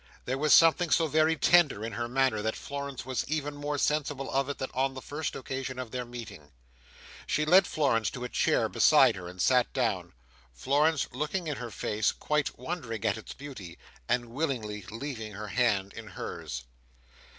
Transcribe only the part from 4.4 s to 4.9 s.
it than